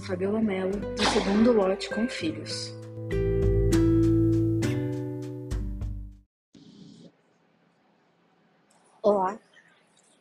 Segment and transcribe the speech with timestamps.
[0.00, 2.74] Fabiola Mello, do segundo lote com filhos.
[9.02, 9.38] Olá,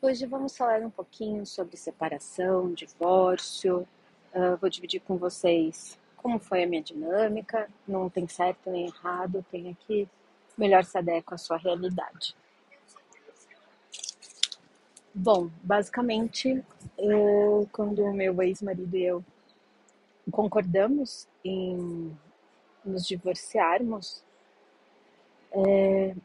[0.02, 3.88] hoje vamos falar um pouquinho sobre separação, divórcio.
[4.34, 7.70] Uh, vou dividir com vocês como foi a minha dinâmica.
[7.88, 10.08] Não tem certo nem errado, tem aqui
[10.58, 12.36] melhor se adequa à sua realidade.
[15.14, 16.64] Bom, basicamente,
[16.98, 19.24] eu, quando o meu ex-marido e eu
[20.32, 22.16] concordamos em
[22.84, 24.24] nos divorciarmos,
[25.52, 26.16] é,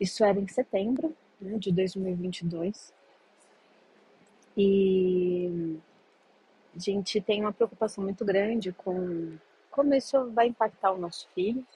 [0.00, 2.92] isso era em setembro né, de 2022.
[4.56, 5.78] E
[6.74, 9.36] a gente tem uma preocupação muito grande com
[9.70, 11.66] como isso vai impactar o nosso filho.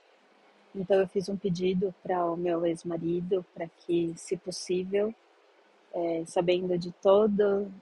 [0.74, 5.12] Então eu fiz um pedido para o meu ex-marido para que, se possível,
[5.92, 7.72] é, sabendo de todo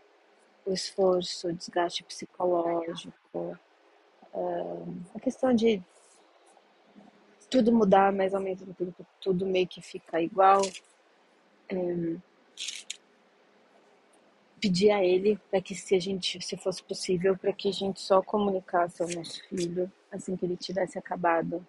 [0.65, 3.59] o esforço, o desgaste psicológico,
[5.15, 5.83] a questão de
[7.51, 10.61] tudo mudar, mas ao mesmo tempo tudo meio que fica igual.
[11.69, 12.17] É,
[14.61, 18.01] pedir a ele para que se a gente, se fosse possível, para que a gente
[18.01, 21.65] só comunicasse ao nosso filho assim que ele tivesse acabado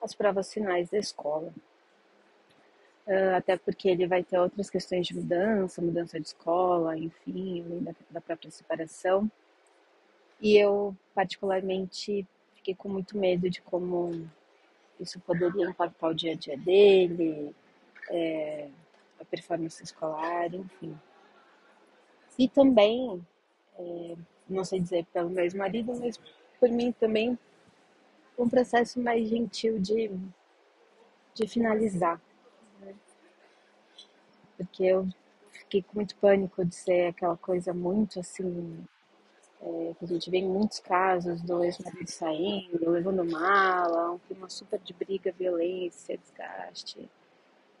[0.00, 1.52] as provas finais da escola.
[3.06, 7.82] Uh, até porque ele vai ter outras questões de mudança, mudança de escola, enfim, além
[7.82, 9.30] da, da própria separação.
[10.40, 14.28] E eu, particularmente, fiquei com muito medo de como
[15.00, 17.54] isso poderia impactar o dia a dia dele,
[18.10, 18.68] é,
[19.20, 20.98] a performance escolar, enfim.
[22.38, 23.24] E também,
[23.78, 24.16] é,
[24.48, 26.20] não sei dizer pelo meu ex-marido, mas
[26.60, 27.38] por mim também,
[28.38, 30.10] um processo mais gentil de,
[31.34, 32.20] de finalizar
[34.56, 35.08] porque eu
[35.50, 38.84] fiquei com muito pânico de ser aquela coisa muito assim,
[39.62, 44.48] é, que a gente vê em muitos casos do ex-marido saindo, levando mala, um clima
[44.48, 47.08] super de briga, violência, desgaste.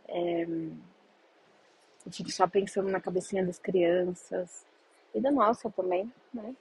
[0.08, 4.64] É, eu fico só pensando na cabecinha das crianças
[5.14, 6.54] e da nossa também, né?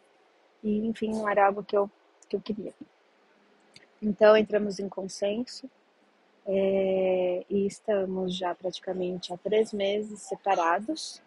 [0.64, 1.90] E enfim, não era algo que eu,
[2.28, 2.74] que eu queria.
[4.02, 5.70] Então entramos em consenso
[6.46, 11.22] é, e estamos já praticamente há três meses separados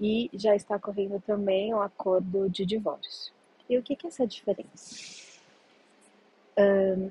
[0.00, 3.32] e já está correndo também um acordo de divórcio.
[3.68, 5.24] E o que, que é essa diferença?
[6.58, 7.10] Um,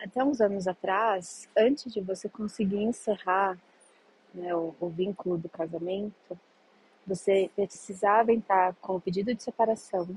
[0.00, 3.58] até uns anos atrás, antes de você conseguir encerrar
[4.34, 6.38] né, o, o vínculo do casamento,
[7.06, 10.08] você precisava entrar com o pedido de separação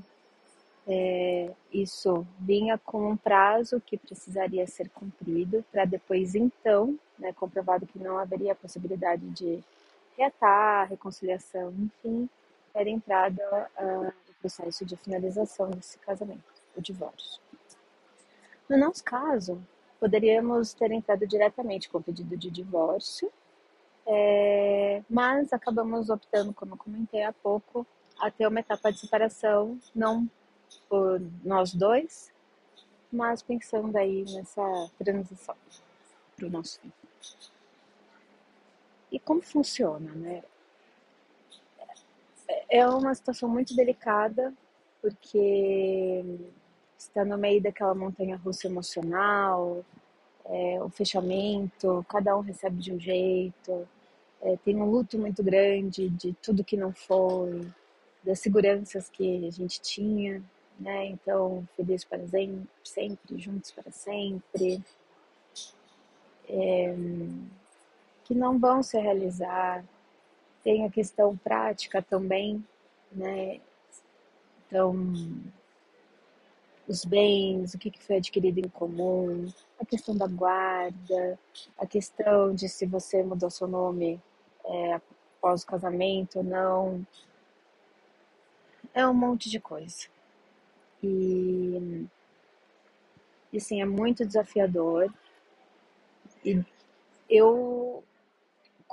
[0.86, 7.86] é, isso vinha com um prazo que precisaria ser cumprido para depois, então, né, comprovado
[7.86, 9.64] que não haveria possibilidade de
[10.16, 12.28] reatar, reconciliação, enfim,
[12.74, 16.44] era entrada uh, o processo de finalização desse casamento,
[16.76, 17.40] o divórcio.
[18.68, 19.60] No nosso caso,
[20.00, 23.30] poderíamos ter entrado diretamente com o pedido de divórcio,
[24.06, 27.86] é, mas acabamos optando, como comentei há pouco,
[28.18, 30.28] a ter uma etapa de separação não
[30.88, 32.32] por nós dois,
[33.12, 35.56] mas pensando aí nessa transição
[36.36, 36.92] para o nosso filho.
[39.14, 40.42] E como funciona, né?
[42.68, 44.52] É uma situação muito delicada,
[45.00, 46.24] porque
[46.98, 49.84] está no meio daquela montanha russa emocional,
[50.46, 53.88] é, o fechamento, cada um recebe de um jeito,
[54.42, 57.70] é, tem um luto muito grande de tudo que não foi,
[58.24, 60.42] das seguranças que a gente tinha,
[60.76, 61.06] né?
[61.06, 62.20] Então, felizes para
[62.82, 64.82] sempre, juntos para sempre,
[66.48, 66.96] é,
[68.24, 69.84] que não vão se realizar.
[70.62, 72.64] Tem a questão prática também,
[73.12, 73.60] né?
[74.66, 74.94] Então,
[76.88, 79.46] os bens, o que foi adquirido em comum,
[79.78, 81.38] a questão da guarda,
[81.78, 84.20] a questão de se você mudou seu nome
[84.64, 87.06] é, após o casamento ou não.
[88.92, 90.08] É um monte de coisa.
[91.02, 92.06] E,
[93.52, 95.12] e assim, é muito desafiador.
[96.44, 96.64] E
[97.28, 98.04] eu,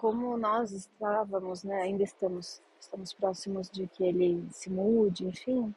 [0.02, 5.72] como nós estávamos, né, ainda estamos, estamos próximos de que ele se mude, enfim,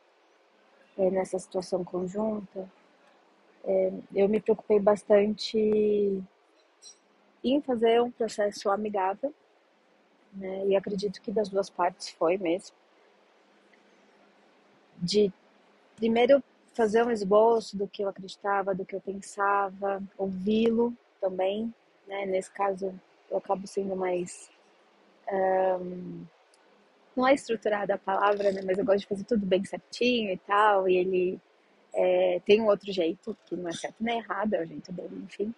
[0.96, 2.66] é, nessa situação conjunta,
[3.64, 6.22] é, eu me preocupei bastante
[7.44, 9.34] em fazer um processo amigável,
[10.32, 12.74] né, e acredito que das duas partes foi mesmo,
[14.96, 15.30] de
[15.96, 16.42] primeiro
[16.72, 21.72] fazer um esboço do que eu acreditava, do que eu pensava, ouvi-lo também,
[22.06, 22.26] né?
[22.26, 22.98] Nesse caso,
[23.34, 24.50] eu acabo sendo mais
[25.32, 26.24] um,
[27.16, 28.60] não é estruturada a palavra, né?
[28.64, 31.40] Mas eu gosto de fazer tudo bem certinho e tal, e ele
[31.96, 35.16] É, tem um outro jeito, que não é certo nem errado, é o jeito dele,
[35.26, 35.54] enfim.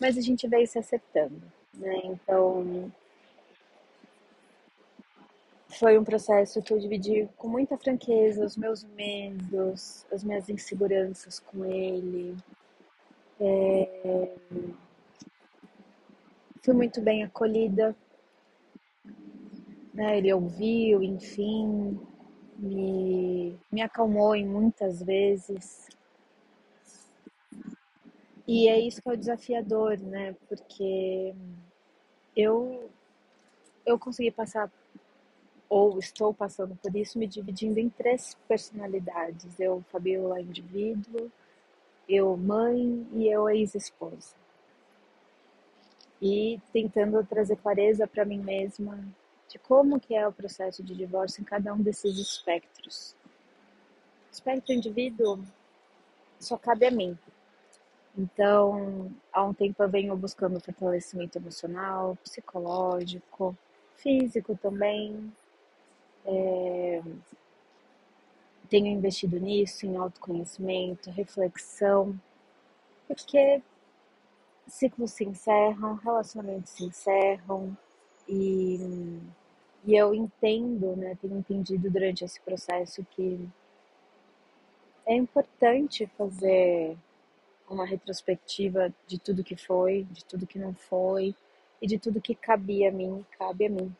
[0.00, 1.42] Mas a gente veio se acertando,
[1.74, 2.00] né?
[2.04, 2.92] Então,
[5.68, 11.40] foi um processo que eu dividi com muita franqueza os meus medos, as minhas inseguranças
[11.40, 12.36] com ele.
[13.40, 14.28] É...
[16.64, 17.94] Fui muito bem acolhida.
[19.92, 20.16] Né?
[20.16, 22.00] Ele ouviu, enfim,
[22.56, 25.86] me, me acalmou em muitas vezes.
[28.48, 30.34] E é isso que é o desafiador, né?
[30.48, 31.34] Porque
[32.34, 32.90] eu,
[33.84, 34.72] eu consegui passar,
[35.68, 39.60] ou estou passando por isso, me dividindo em três personalidades.
[39.60, 41.30] Eu, Fabiola, indivíduo,
[42.08, 44.43] eu, mãe, e eu, ex-esposa.
[46.26, 48.98] E tentando trazer clareza para mim mesma
[49.46, 53.14] de como que é o processo de divórcio em cada um desses espectros.
[54.30, 55.44] O espectro indivíduo
[56.40, 57.18] só cabe a mim.
[58.16, 63.54] Então, há um tempo eu venho buscando fortalecimento emocional, psicológico,
[63.96, 65.30] físico também.
[66.24, 67.02] É...
[68.70, 72.18] Tenho investido nisso, em autoconhecimento, reflexão,
[73.06, 73.60] porque
[74.66, 77.76] ciclos se encerram, relacionamentos se encerram
[78.28, 79.20] e
[79.86, 83.46] e eu entendo, né, tenho entendido durante esse processo que
[85.06, 86.96] é importante fazer
[87.68, 91.34] uma retrospectiva de tudo que foi, de tudo que não foi
[91.82, 93.94] e de tudo que cabia a mim, cabe a mim.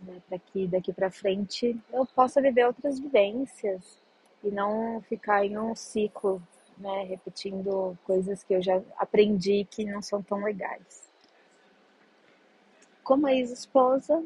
[0.00, 4.00] Né, para que daqui para frente eu possa viver outras vivências
[4.42, 6.42] e não ficar em um ciclo,
[6.80, 11.08] né, repetindo coisas que eu já aprendi que não são tão legais.
[13.04, 14.24] Como ex-esposa,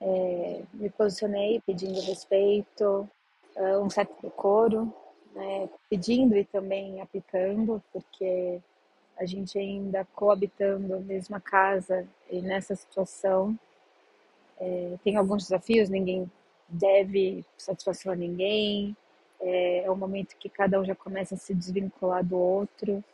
[0.00, 3.08] é, me posicionei pedindo respeito,
[3.56, 4.92] uh, um certo decoro,
[5.34, 8.60] né, pedindo e também aplicando, porque
[9.16, 13.58] a gente ainda coabitando a mesma casa e nessa situação
[14.58, 16.30] é, tem alguns desafios, ninguém
[16.68, 18.96] deve satisfação a ninguém,
[19.42, 23.04] é, é um momento que cada um já começa a se desvincular do outro,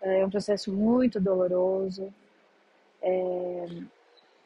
[0.00, 2.12] é um processo muito doloroso.
[3.02, 3.66] É,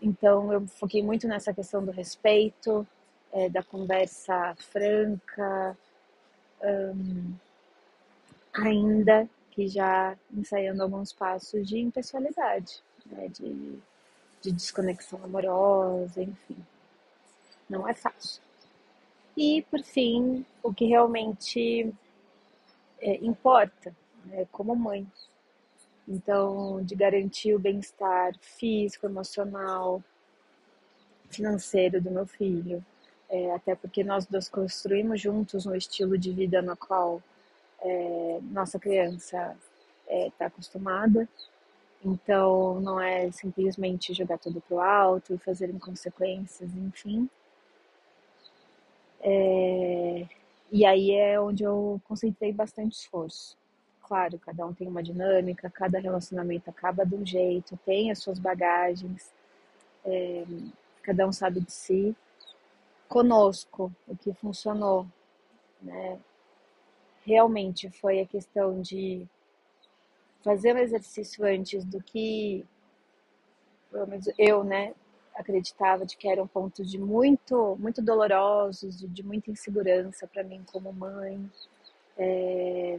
[0.00, 2.86] então, eu foquei muito nessa questão do respeito,
[3.32, 5.76] é, da conversa franca,
[8.52, 13.78] ainda que já ensaiando alguns passos de impessoalidade, né, de,
[14.40, 16.56] de desconexão amorosa, enfim.
[17.68, 18.40] Não é fácil.
[19.40, 21.94] E, por fim, o que realmente
[23.00, 23.94] é, importa,
[24.24, 25.06] né, como mãe,
[26.08, 30.02] então, de garantir o bem-estar físico, emocional,
[31.30, 32.84] financeiro do meu filho.
[33.30, 37.22] É, até porque nós dois construímos juntos um estilo de vida no qual
[37.80, 39.56] é, nossa criança
[40.04, 41.28] está é, tá acostumada.
[42.04, 47.30] Então, não é simplesmente jogar tudo pro alto e fazer inconsequências, enfim.
[49.30, 50.26] É,
[50.72, 53.58] e aí é onde eu concentrei bastante esforço
[54.08, 58.38] claro, cada um tem uma dinâmica, cada relacionamento acaba de um jeito, tem as suas
[58.38, 59.30] bagagens,
[60.04, 60.44] é,
[61.02, 62.16] cada um sabe de si.
[63.06, 65.06] Conosco, o que funcionou,
[65.82, 66.18] né?
[67.24, 69.26] Realmente foi a questão de
[70.42, 72.64] fazer um exercício antes do que,
[73.90, 74.94] pelo menos eu, né,
[75.38, 80.62] acreditava de que eram pontos de muito, muito dolorosos, de, de muita insegurança para mim
[80.70, 81.50] como mãe.
[82.16, 82.98] É,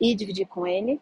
[0.00, 1.00] e dividir com ele.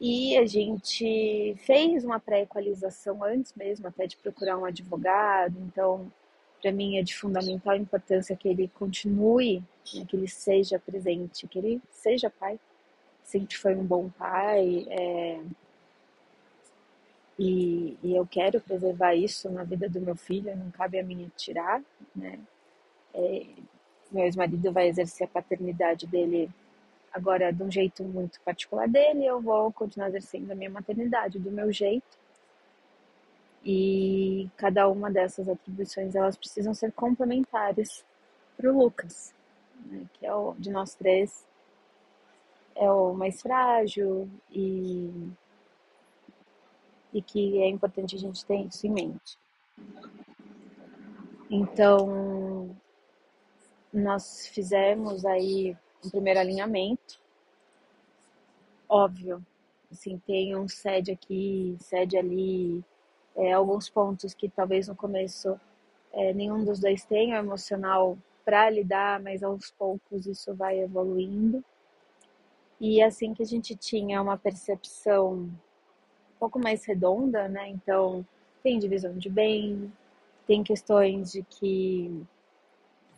[0.00, 5.56] E a gente fez uma pré-equalização antes mesmo, até de procurar um advogado.
[5.60, 6.10] Então,
[6.60, 9.62] para mim é de fundamental importância que ele continue,
[9.94, 12.58] né, que ele seja presente, que ele seja pai.
[13.22, 14.86] Sempre foi um bom pai.
[14.90, 15.40] É...
[17.38, 21.30] E, e, eu quero preservar isso na vida do meu filho, não cabe a mim
[21.36, 21.82] tirar,
[22.14, 22.38] né?
[23.12, 23.46] É,
[24.10, 26.48] meu ex-marido vai exercer a paternidade dele
[27.12, 31.50] agora de um jeito muito particular dele, eu vou continuar exercendo a minha maternidade do
[31.50, 32.18] meu jeito.
[33.64, 38.04] E cada uma dessas atribuições elas precisam ser complementares
[38.56, 39.34] para o Lucas,
[39.86, 41.44] né, que é o de nós três
[42.74, 45.10] é o mais frágil e
[47.14, 49.38] e que é importante a gente ter isso em mente.
[51.48, 52.76] Então,
[53.92, 57.22] nós fizemos aí um primeiro alinhamento.
[58.88, 59.44] Óbvio,
[59.90, 62.84] assim, tem um sede aqui, sede ali,
[63.36, 65.58] é, alguns pontos que talvez no começo
[66.12, 71.64] é, nenhum dos dois tenha, o emocional para lidar, mas aos poucos isso vai evoluindo.
[72.80, 75.48] E assim que a gente tinha uma percepção
[76.44, 77.70] pouco mais redonda, né?
[77.70, 78.24] Então,
[78.62, 79.90] tem divisão de bem,
[80.46, 82.22] tem questões de que,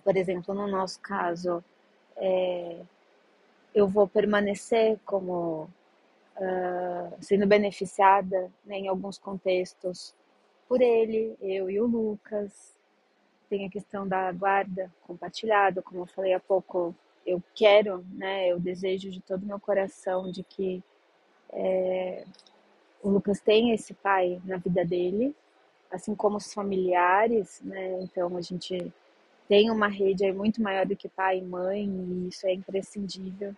[0.04, 1.62] por exemplo, no nosso caso,
[2.16, 2.82] é,
[3.74, 5.68] eu vou permanecer como
[6.36, 10.14] uh, sendo beneficiada né, em alguns contextos
[10.68, 12.76] por ele, eu e o Lucas.
[13.50, 16.94] Tem a questão da guarda compartilhada, como eu falei há pouco,
[17.26, 20.80] eu quero, né, eu desejo de todo meu coração de que
[21.52, 22.24] é,
[23.06, 25.32] o Lucas tenha esse pai na vida dele,
[25.92, 28.02] assim como os familiares, né?
[28.02, 28.92] Então a gente
[29.48, 33.54] tem uma rede aí muito maior do que pai e mãe e isso é imprescindível.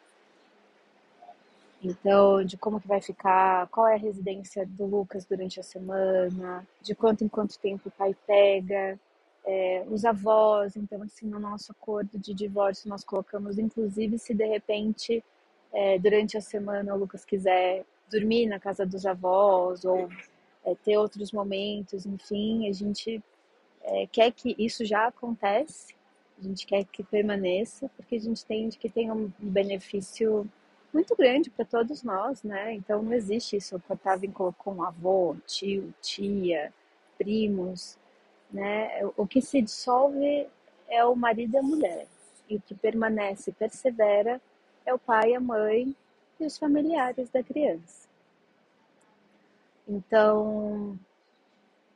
[1.83, 6.67] Então, de como que vai ficar, qual é a residência do Lucas durante a semana,
[6.83, 9.01] de quanto em quanto tempo o pai pega,
[9.47, 10.77] é, os avós.
[10.77, 15.25] Então, assim, no nosso acordo de divórcio, nós colocamos, inclusive, se de repente,
[15.73, 20.09] é, durante a semana, o Lucas quiser dormir na casa dos avós ou
[20.65, 23.23] é, ter outros momentos, enfim, a gente
[23.83, 25.95] é, quer que isso já acontece,
[26.39, 30.49] a gente quer que permaneça, porque a gente entende que tem um benefício
[30.93, 32.75] muito grande para todos nós, né?
[32.75, 36.73] Então não existe isso cortar vínculo com avô, tio, tia,
[37.17, 37.99] primos,
[38.51, 39.05] né?
[39.17, 40.47] O que se dissolve
[40.89, 42.07] é o marido e a mulher,
[42.49, 44.41] e o que permanece e persevera
[44.87, 45.95] é o pai, a mãe
[46.41, 48.09] e os familiares da criança.
[49.87, 50.99] Então,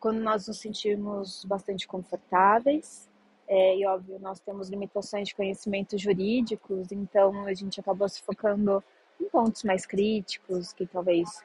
[0.01, 3.09] quando nós nos sentimos bastante confortáveis,
[3.47, 8.83] é, e óbvio, nós temos limitações de conhecimentos jurídicos, então a gente acabou se focando
[9.21, 11.45] em pontos mais críticos, que talvez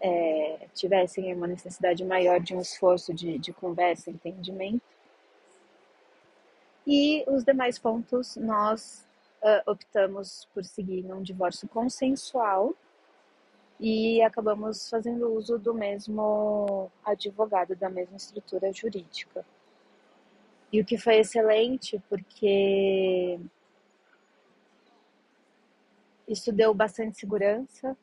[0.00, 4.82] é, tivessem uma necessidade maior de um esforço de, de conversa, entendimento.
[6.86, 9.06] E os demais pontos nós
[9.44, 12.74] uh, optamos por seguir num divórcio consensual,
[13.78, 19.44] e acabamos fazendo uso do mesmo advogado, da mesma estrutura jurídica.
[20.72, 23.38] E o que foi excelente, porque
[26.26, 27.96] isso deu bastante segurança.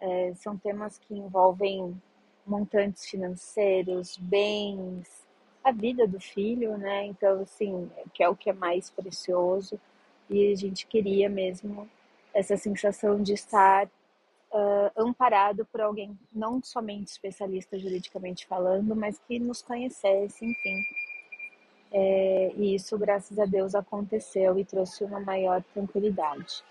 [0.00, 2.00] É, são temas que envolvem
[2.46, 5.24] montantes financeiros, bens,
[5.62, 7.06] a vida do filho, né?
[7.06, 9.80] Então, assim, que é o que é mais precioso.
[10.28, 11.88] E a gente queria mesmo
[12.32, 19.38] essa sensação de estar uh, amparado por alguém não somente especialista juridicamente falando, mas que
[19.38, 20.82] nos conhecesse, enfim.
[21.92, 26.64] É, e isso, graças a Deus, aconteceu e trouxe uma maior tranquilidade.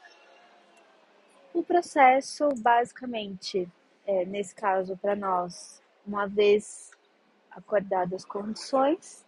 [1.53, 3.69] O processo, basicamente,
[4.05, 6.91] é, nesse caso para nós, uma vez
[7.51, 9.25] acordadas as condições,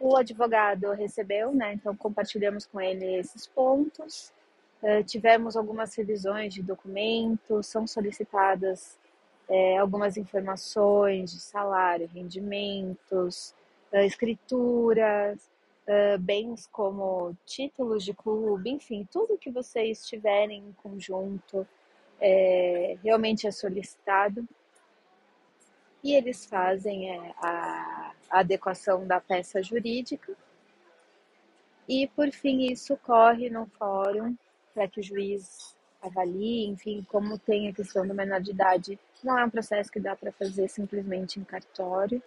[0.00, 1.74] o advogado recebeu, né?
[1.74, 4.32] Então compartilhamos com ele esses pontos.
[4.82, 8.98] Eh, tivemos algumas revisões de documentos, são solicitadas
[9.50, 13.52] é, algumas informações de salário, rendimentos,
[13.92, 15.40] uh, escrituras,
[15.88, 21.66] uh, bens como títulos de clube, enfim, tudo que vocês tiverem em conjunto
[23.02, 24.46] realmente é solicitado.
[26.04, 27.99] E eles fazem a,
[28.30, 30.32] a adequação da peça jurídica.
[31.88, 34.36] E, por fim, isso corre no fórum
[34.72, 39.38] para que o juiz avalie, enfim, como tem a questão do menor de idade, não
[39.38, 42.22] é um processo que dá para fazer simplesmente em cartório,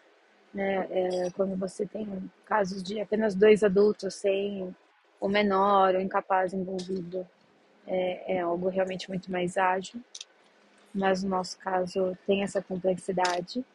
[0.53, 0.88] né?
[0.91, 4.75] É, quando você tem casos de apenas dois adultos sem
[5.19, 7.27] o menor ou incapaz envolvido,
[7.88, 10.00] é, é algo realmente muito mais ágil,
[10.93, 13.65] mas no nosso caso tem essa complexidade.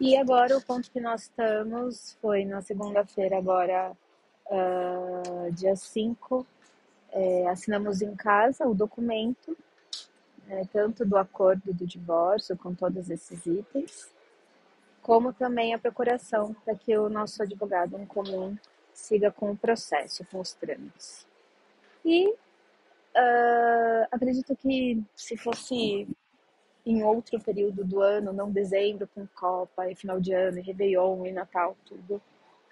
[0.00, 3.96] E agora o ponto que nós estamos foi na segunda-feira, agora,
[4.46, 6.46] uh, dia 5
[7.10, 9.56] é, assinamos em casa o documento,
[10.48, 14.12] é, tanto do acordo do divórcio, com todos esses itens,
[15.02, 18.56] como também a procuração para que o nosso advogado em comum
[18.92, 21.26] siga com o processo, com os trâmites.
[22.04, 26.06] E uh, acredito que se fosse
[26.90, 31.26] em outro período do ano, não dezembro, com Copa, e final de ano, e Réveillon,
[31.26, 32.20] e Natal, tudo,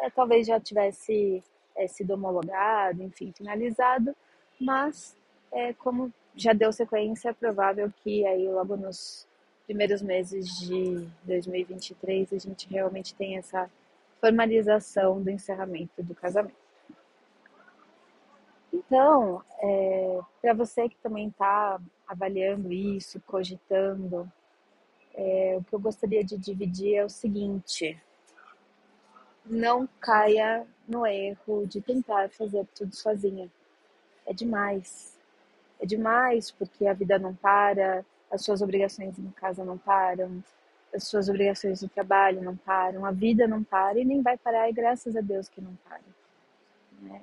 [0.00, 1.44] é, talvez já tivesse
[1.76, 4.16] é, sido homologado, enfim, finalizado,
[4.58, 5.14] mas
[5.52, 9.26] é, como já deu sequência, é provável que aí logo nos
[9.66, 13.70] primeiros meses de 2023 a gente realmente tenha essa
[14.18, 16.56] formalização do encerramento do casamento.
[18.73, 24.30] Então, é, para você que também está avaliando isso, cogitando,
[25.14, 27.98] é, o que eu gostaria de dividir é o seguinte:
[29.44, 33.50] não caia no erro de tentar fazer tudo sozinha.
[34.26, 35.18] É demais.
[35.80, 40.42] É demais porque a vida não para, as suas obrigações em casa não param,
[40.94, 44.68] as suas obrigações no trabalho não param, a vida não para e nem vai parar,
[44.68, 46.00] e graças a Deus que não para.
[47.00, 47.22] Né?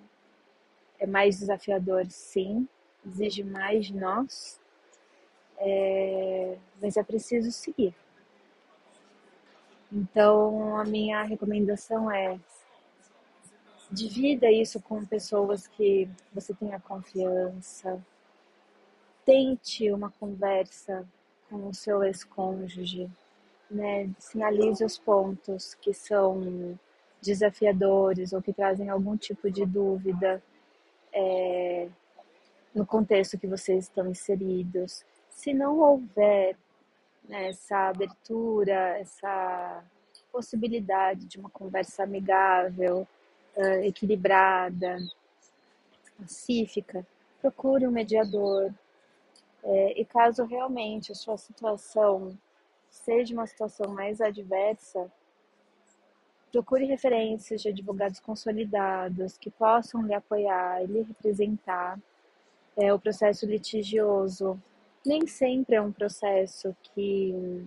[1.00, 2.68] É mais desafiador, sim,
[3.06, 4.60] exige mais de nós,
[5.58, 6.58] é...
[6.82, 7.96] mas é preciso seguir.
[9.92, 12.40] Então, a minha recomendação é
[13.92, 18.04] divida isso com pessoas que você tenha confiança.
[19.24, 21.08] Tente uma conversa
[21.50, 23.10] com o seu ex-cônjuge,
[23.70, 24.10] né?
[24.18, 26.78] Sinalize os pontos que são
[27.22, 30.44] desafiadores ou que trazem algum tipo de dúvida
[31.14, 31.88] é,
[32.74, 35.06] no contexto que vocês estão inseridos.
[35.36, 36.56] Se não houver
[37.28, 39.84] né, essa abertura, essa
[40.32, 43.08] possibilidade de uma conversa amigável,
[43.84, 44.98] equilibrada,
[46.18, 47.06] pacífica,
[47.42, 48.74] procure um mediador.
[49.64, 52.38] É, e caso realmente a sua situação
[52.90, 55.12] seja uma situação mais adversa,
[56.52, 62.00] procure referências de advogados consolidados que possam lhe apoiar e lhe representar.
[62.76, 64.62] É, o processo litigioso
[65.06, 67.66] nem sempre é um processo que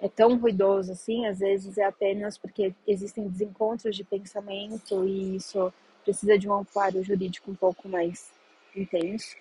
[0.00, 5.72] é tão ruidoso assim, às vezes é apenas porque existem desencontros de pensamento e isso
[6.02, 8.32] precisa de um amparo jurídico um pouco mais
[8.74, 9.36] intenso.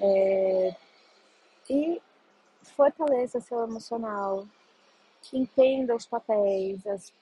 [0.00, 0.74] É...
[1.70, 2.00] E
[2.62, 4.46] fortaleça seu emocional,
[5.32, 7.12] entenda os papéis, as,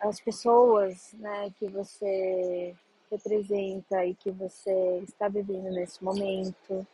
[0.00, 2.74] as pessoas né, que você
[3.10, 6.86] representa e que você está vivendo nesse momento.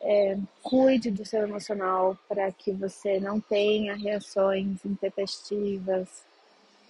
[0.00, 6.24] É, cuide do seu emocional para que você não tenha reações intempestivas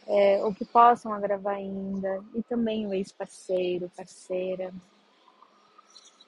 [0.09, 4.73] é, ou que possam agravar ainda, e também o ex-parceiro, parceira.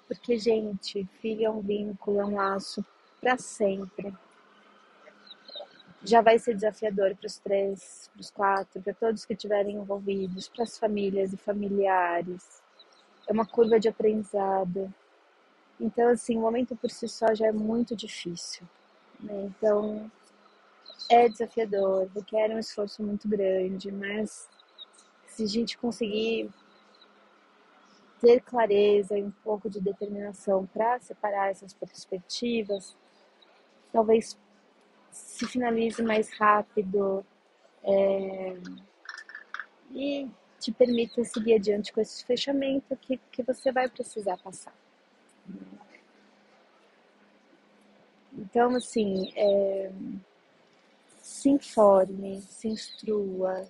[0.07, 2.85] Porque, gente, filho é um vínculo, é um laço
[3.21, 4.13] para sempre.
[6.05, 10.49] Já vai ser desafiador para os três, para os quatro, para todos que estiverem envolvidos,
[10.49, 12.63] para as famílias e familiares.
[13.27, 14.93] É uma curva de aprendizado
[15.81, 18.69] então, assim, o momento por si só já é muito difícil.
[19.19, 19.47] Né?
[19.47, 20.11] Então,
[21.09, 24.49] é desafiador, requer um esforço muito grande, mas
[25.27, 26.51] se a gente conseguir
[28.21, 32.95] ter clareza e um pouco de determinação para separar essas perspectivas,
[33.91, 34.39] talvez
[35.11, 37.25] se finalize mais rápido
[37.83, 38.59] é,
[39.91, 44.75] e te permita seguir adiante com esse fechamento que, que você vai precisar passar.
[48.33, 49.93] Então, assim, é,
[51.21, 53.69] se informe, se instrua,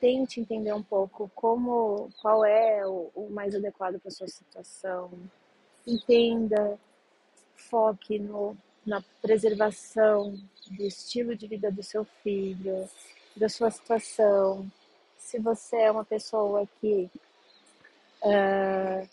[0.00, 5.10] tente entender um pouco como, qual é o, o mais adequado para sua situação.
[5.86, 6.78] Entenda,
[7.56, 10.34] foque no, na preservação
[10.70, 12.88] do estilo de vida do seu filho,
[13.36, 14.70] da sua situação.
[15.18, 17.10] Se você é uma pessoa que
[18.22, 19.08] uh,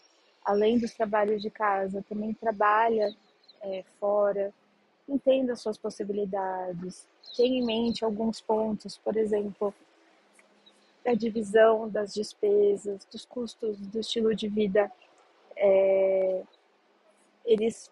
[0.46, 3.14] além dos trabalhos de casa, também trabalha
[3.62, 4.54] é, fora,
[5.10, 9.74] entenda as suas possibilidades, tenha em mente alguns pontos, por exemplo,
[11.06, 14.92] a divisão das despesas, dos custos do estilo de vida,
[15.56, 16.44] é,
[17.46, 17.92] eles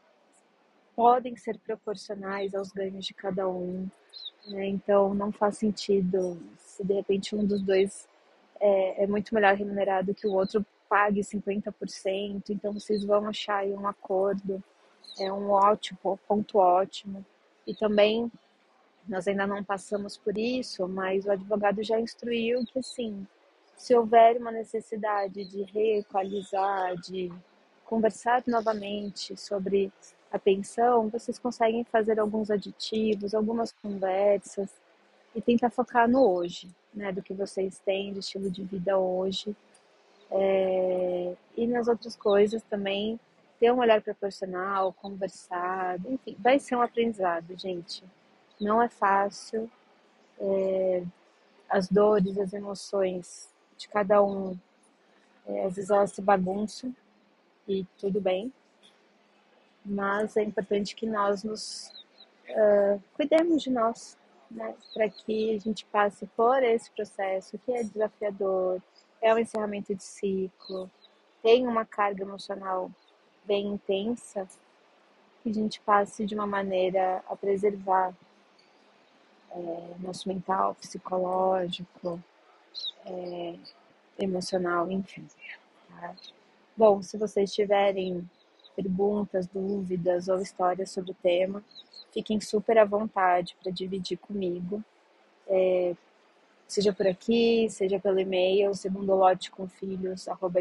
[0.95, 3.89] podem ser proporcionais aos ganhos de cada um,
[4.47, 4.67] né?
[4.67, 8.07] então não faz sentido se de repente um dos dois
[8.59, 13.73] é, é muito melhor remunerado que o outro pague 50%, então vocês vão achar aí
[13.73, 14.63] um acordo,
[15.19, 17.25] é um ótimo, ponto ótimo.
[17.65, 18.31] E também,
[19.07, 23.25] nós ainda não passamos por isso, mas o advogado já instruiu que, sim,
[23.75, 27.33] se houver uma necessidade de reequalizar, de
[27.83, 29.91] conversar novamente sobre
[30.31, 34.69] a pensão, vocês conseguem fazer alguns aditivos, algumas conversas
[35.33, 39.55] e tentar focar no hoje, né, do que vocês têm de estilo de vida hoje
[40.33, 43.19] é, e nas outras coisas também,
[43.59, 48.03] ter um olhar proporcional, conversar, enfim, vai ser um aprendizado, gente.
[48.59, 49.69] Não é fácil.
[50.39, 51.03] É,
[51.69, 54.57] as dores, as emoções de cada um,
[55.45, 56.93] é, às vezes elas se bagunçam
[57.67, 58.51] e tudo bem.
[59.85, 61.91] Mas é importante que nós nos
[62.49, 64.17] uh, cuidemos de nós,
[64.49, 64.73] né?
[64.93, 68.81] Para que a gente passe por esse processo que é desafiador,
[69.23, 70.91] é um encerramento de ciclo,
[71.41, 72.91] tem uma carga emocional
[73.45, 74.47] bem intensa,
[75.41, 78.13] que a gente passe de uma maneira a preservar
[79.51, 82.21] é, nosso mental, psicológico,
[83.05, 83.55] é,
[84.19, 85.25] emocional, enfim.
[85.89, 86.15] Tá?
[86.75, 88.29] Bom, se vocês tiverem
[88.75, 91.63] perguntas, dúvidas ou histórias sobre o tema,
[92.11, 94.83] fiquem super à vontade para dividir comigo.
[95.47, 95.95] É,
[96.67, 99.15] seja por aqui, seja pelo e-mail, segundo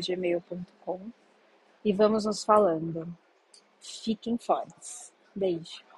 [0.00, 1.00] gmail.com
[1.84, 3.06] e vamos nos falando.
[3.80, 5.12] Fiquem fortes.
[5.34, 5.91] Beijo.